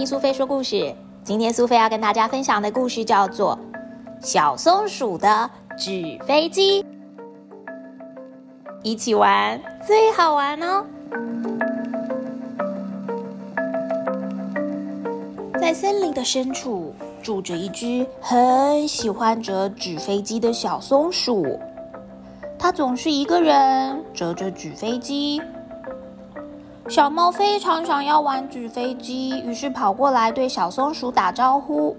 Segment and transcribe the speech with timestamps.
[0.00, 0.94] 听苏菲说故事。
[1.22, 3.58] 今天苏菲要跟大家分享的故事叫做
[4.26, 6.82] 《小松鼠的纸飞机》，
[8.82, 10.86] 一起玩最好玩哦！
[15.60, 21.60] 在森林的深处，住着一只很喜欢折纸飞机的小松鼠，
[22.58, 25.42] 它总是一个人折着纸飞机。
[26.88, 31.96] 小猫非常想要玩纸飞机，于是跑过来对小松鼠打招呼：“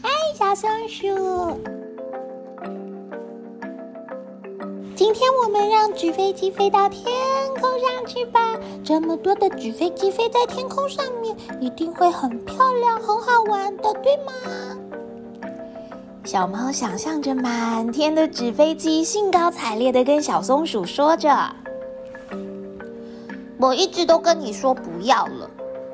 [0.00, 1.58] 嗨，小松鼠！
[4.94, 7.04] 今天我们让纸飞机飞到天
[7.60, 8.40] 空上去吧。
[8.84, 14.32] 这么多的纸飞机飞在天空上面，一定会很漂亮、很好玩的，对吗？”
[16.24, 21.28] 小猫想象着满天的纸飞机，兴高采烈的跟小松鼠说着。
[23.64, 25.48] 我一直都跟你说不要了。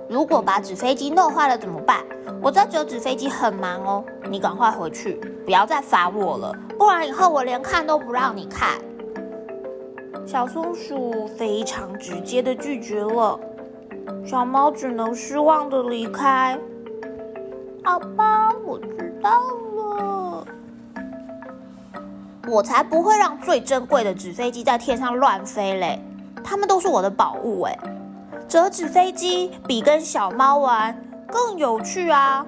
[0.09, 2.05] 如果把纸飞机弄坏了怎么办？
[2.43, 4.05] 我在折纸飞机很忙哦。
[4.29, 8.71] 你赶快回去，不要再烦我了，不然以后我连看都不让你看。
[10.27, 13.39] 小松鼠非常直接的拒绝了，
[14.27, 16.59] 小猫只能失望的离开。
[17.85, 19.31] 好吧，我知道
[19.77, 20.45] 了。
[22.49, 26.05] 我才不会让最珍贵的纸飞机在天上乱飞嘞。
[26.43, 27.79] 它们都是我的宝物哎！
[28.49, 32.45] 折纸飞机比跟小猫玩更有趣啊！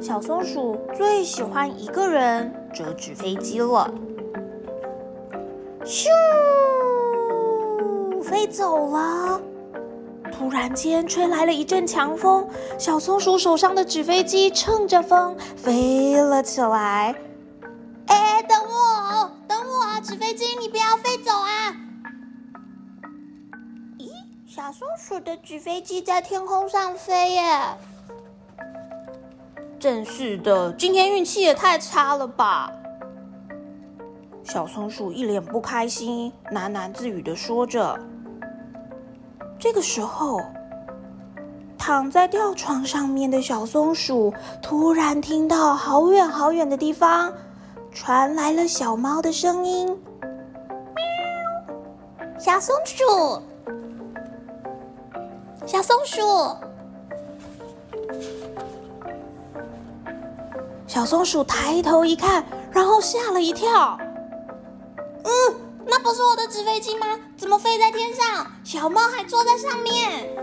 [0.00, 3.88] 小松鼠最喜欢一个人折纸飞机了。
[5.84, 6.08] 咻，
[8.22, 9.40] 飞走了！
[10.32, 17.14] 突然间吹来了一阵强风，小松鼠手上的纸飞机乘着风飞了起来。
[18.06, 20.00] 哎，等我，等我啊！
[20.00, 21.74] 纸飞机，你不要飞走啊！
[24.58, 27.48] 小松鼠的纸飞机在天空上飞耶！
[29.78, 32.72] 真是的，今天运气也太差了吧！
[34.42, 37.96] 小松鼠一脸不开心，喃喃自语的说着。
[39.60, 40.40] 这个时候，
[41.78, 47.32] 躺在吊床上面的小松鼠突然听到好远好远的地方
[47.92, 49.86] 传来了小猫的声音
[50.18, 50.26] ：“喵！”
[52.40, 53.04] 小松鼠。
[55.68, 56.22] 小松鼠，
[60.86, 62.42] 小松鼠抬头一看，
[62.72, 63.98] 然后吓了一跳。
[65.24, 65.30] 嗯，
[65.84, 67.06] 那不是我的纸飞机吗？
[67.36, 68.46] 怎么飞在天上？
[68.64, 70.34] 小猫还坐在上面。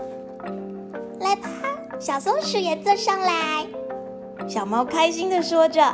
[1.18, 1.48] 来吧，
[1.98, 3.66] 小松鼠也坐上来。
[4.48, 5.92] 小猫开心的说着，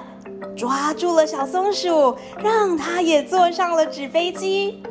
[0.54, 4.82] 抓住了小松鼠，让它也坐上了纸飞机。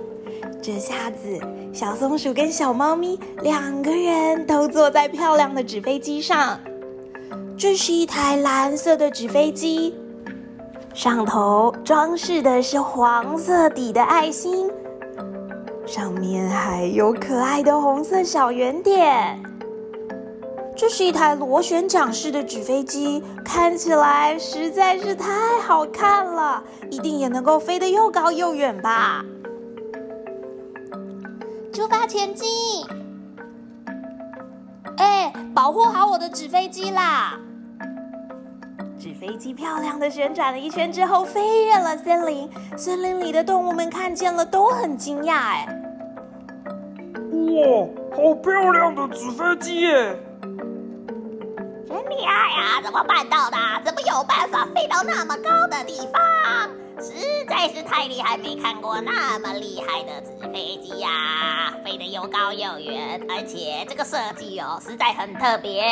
[0.64, 1.40] 这下子。
[1.74, 6.60] 小松鼠跟小猫咪两个人都坐在漂亮的纸飞机上。
[7.58, 9.96] 这是一台蓝色的纸飞机，
[10.94, 14.70] 上头装饰的是黄色底的爱心，
[15.86, 19.42] 上面还有可爱的红色小圆点。
[20.76, 29.24] 这是一台螺旋桨式的纸飞机，看起来实在是太好看了，一定也能够飞得又高又远吧。
[31.74, 32.48] 出发前进！
[34.98, 37.40] 哎，保护好我的纸飞机啦！
[39.00, 42.50] 纸飞机漂亮的旋转了一圈之后，飞越了森林。
[42.78, 45.34] 森林里的动物们看见了，都很惊讶。
[45.34, 45.66] 哎，
[47.32, 50.20] 哇，好漂亮的纸飞机耶！
[51.88, 52.82] 真厉害呀！
[52.84, 53.58] 怎么办到的？
[53.86, 56.70] 怎么有办法飞到那么高的地方？
[57.02, 61.74] 实在是太厉害，没看过那么厉害的纸飞机呀！
[61.84, 65.84] 飞得又高又远，而且这个设计哦，实在很特别。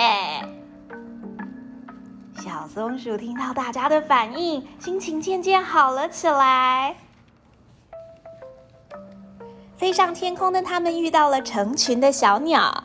[2.44, 6.96] 小松鼠听到大家的反应，心情渐渐好了起来。
[9.76, 12.84] 飞上天空的他们遇到了成群的小鸟。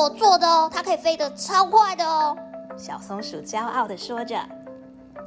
[0.00, 2.34] 我做的哦，它可以飞得超快的哦。
[2.74, 4.34] 小松鼠骄傲地说着：“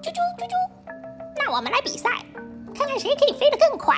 [0.01, 0.91] 啾啾啾啾，
[1.37, 2.09] 那我们来比赛，
[2.73, 3.95] 看看谁可以飞得更快。”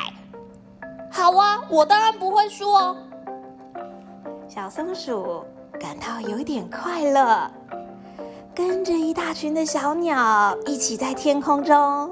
[1.09, 2.97] 好啊，我当然不会输哦。
[4.49, 5.45] 小松鼠
[5.79, 7.49] 感到有点快乐，
[8.53, 12.11] 跟着一大群的小鸟一起在天空中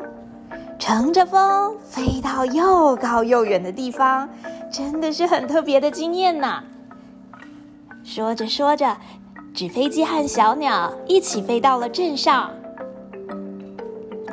[0.80, 4.30] 乘着风飞到又高又远的地方，
[4.71, 6.63] 真的是很特别的经验呢。
[8.04, 8.98] 说着说着，
[9.54, 12.52] 纸飞机和小鸟一起飞到了镇上。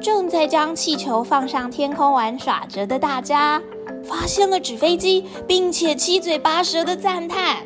[0.00, 3.60] 正在将气球放上天空玩耍着的大家，
[4.02, 7.58] 发现了纸飞机，并且七嘴八舌的赞叹：“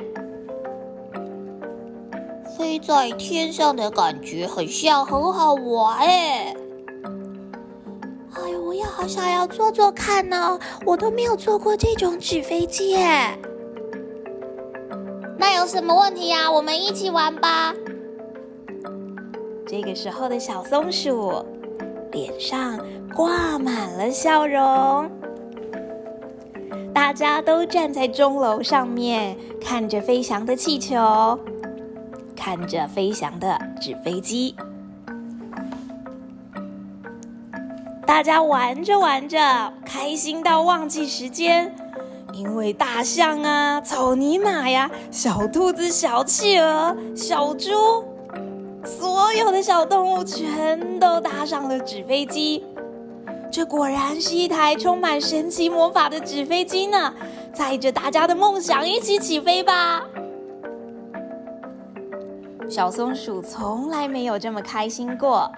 [2.59, 6.55] 飞在天上的感觉很像，很好玩哎！
[8.35, 13.39] 哎呦，我也好想要坐坐看呢，我都没有坐过这种纸飞机耶。
[15.67, 16.51] 什么问题呀？
[16.51, 17.75] 我们一起玩吧。”
[19.67, 21.45] 这个时候的小松鼠
[22.13, 22.79] 脸上
[23.15, 25.11] 挂满了笑容，
[26.93, 31.39] 大家都站在钟楼上面，看着飞翔的气球，
[32.37, 34.55] 看着飞翔的纸飞机。
[38.07, 41.75] 大家玩着玩着，开心到忘记时间，
[42.35, 47.71] 因为大象啊、草泥马呀、小兔子、小企鹅、小猪。
[48.85, 52.63] 所有的小动物全都搭上了纸飞机，
[53.51, 57.15] 这果然是一台充满神奇魔法的纸飞机呢！
[57.55, 60.03] 载着大家的梦想一起起飞吧！
[62.69, 65.51] 小松鼠从来没有这么开心过。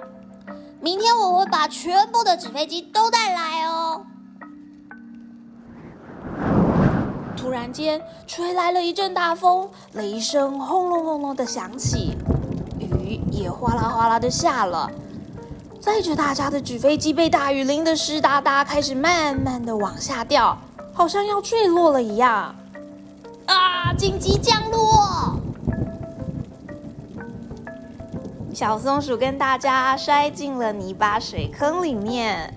[0.80, 4.04] 明天我会把全部的纸飞机都带来哦。
[7.46, 12.16] 突然间，吹来了一阵大风，雷声轰隆轰隆的响起。
[12.80, 14.90] 雨也哗啦哗啦的下了，
[15.80, 20.58] 载着大家的纸飞机被大雨淋得湿哒哒，开始慢慢的往下掉，
[20.92, 22.52] 好像要坠落了一样。
[23.46, 23.92] 啊！
[23.96, 25.38] 紧急降落！
[28.52, 32.52] 小松鼠跟大家摔进了泥巴水坑里面，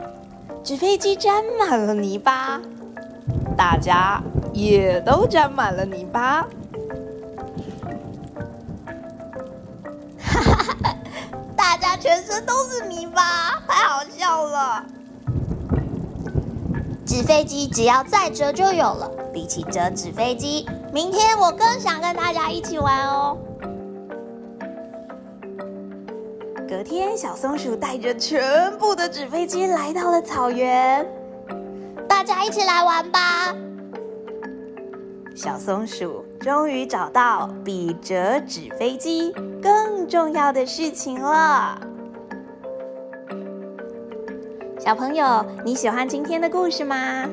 [0.63, 2.59] 纸飞机沾满了泥巴，
[3.55, 4.19] 大家
[4.59, 6.41] 也都沾满了泥巴。
[10.19, 10.41] 哈
[10.83, 10.95] 哈
[11.55, 14.85] 大家全身都是泥巴，太好笑了。
[17.05, 23.37] 纸飞机只要再折就有了，比起折纸飞机，明天我更想跟大家一起玩哦。
[26.67, 31.03] 隔天，小松鼠带着全部的纸飞机来到了草原，
[32.07, 33.55] 大家一起来玩吧。
[35.41, 39.33] 小松鼠终于找到比折纸飞机
[39.63, 41.79] 更重要的事情了。
[44.77, 47.25] 小朋友，你喜欢今天的故事吗？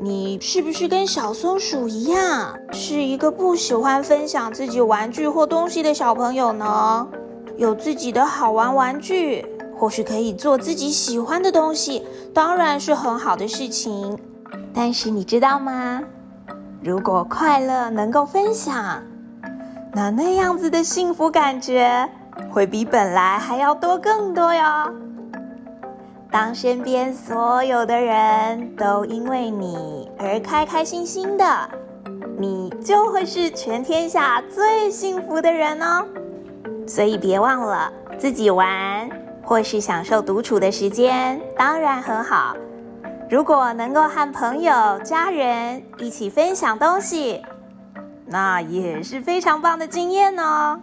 [0.00, 7.08] 你是不是跟小松鼠一样，是一个不喜欢分享自己玩具或东西的小朋友呢？
[7.56, 9.44] 有自己的好玩玩具，
[9.76, 14.16] 或是可以做自己喜欢的东西，当然是很好的事情。
[14.72, 16.00] 但是你知道吗？
[16.84, 19.02] 如果快乐能够分享，
[19.94, 22.06] 那那样子的幸福感觉
[22.50, 24.92] 会比本来还要多更多哟。
[26.30, 31.44] 当身边所有的人都因为你而开开心心的，
[32.36, 36.04] 你就会是全天下最幸福的人哦。
[36.86, 39.08] 所以别忘了自己玩
[39.42, 42.54] 或是享受独处的时间，当然很好。
[43.34, 47.44] 如果能够和朋友、家人一起分享东西，
[48.26, 50.80] 那也是非常棒的经验哦。